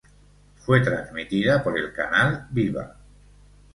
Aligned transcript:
Fue 0.55 0.81
transmitida 0.81 1.63
por 1.63 1.77
el 1.77 1.93
canal 1.93 2.47
Viva. 2.49 2.95